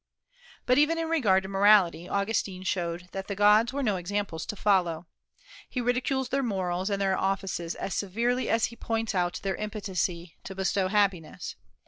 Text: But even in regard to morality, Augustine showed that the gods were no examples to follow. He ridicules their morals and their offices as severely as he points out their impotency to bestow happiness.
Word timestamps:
But 0.65 0.79
even 0.79 0.97
in 0.97 1.09
regard 1.09 1.43
to 1.43 1.47
morality, 1.49 2.09
Augustine 2.09 2.63
showed 2.63 3.07
that 3.11 3.27
the 3.27 3.35
gods 3.35 3.71
were 3.71 3.83
no 3.83 3.97
examples 3.97 4.47
to 4.47 4.55
follow. 4.55 5.05
He 5.69 5.79
ridicules 5.79 6.29
their 6.29 6.41
morals 6.41 6.89
and 6.89 6.99
their 6.99 7.15
offices 7.15 7.75
as 7.75 7.93
severely 7.93 8.49
as 8.49 8.65
he 8.73 8.75
points 8.75 9.13
out 9.13 9.39
their 9.43 9.53
impotency 9.57 10.37
to 10.43 10.55
bestow 10.55 10.87
happiness. 10.87 11.55